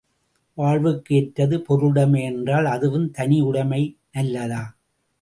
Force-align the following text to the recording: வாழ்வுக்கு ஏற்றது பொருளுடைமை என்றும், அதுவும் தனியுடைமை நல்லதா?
வாழ்வுக்கு 0.57 1.15
ஏற்றது 1.15 1.57
பொருளுடைமை 1.59 2.21
என்றும், 2.23 2.65
அதுவும் 2.67 3.07
தனியுடைமை 3.17 3.81
நல்லதா? 4.11 4.63